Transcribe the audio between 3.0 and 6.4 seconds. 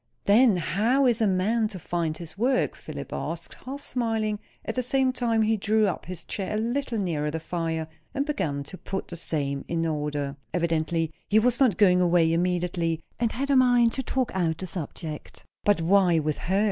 asked, half smiling; at the same time he drew up his